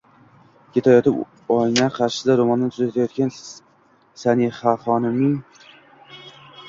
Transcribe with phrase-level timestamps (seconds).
[0.77, 1.19] ketayotib
[1.55, 3.33] oyna qarshisida ro'molini tuzatayotgan
[4.23, 5.39] Sanixaxonimning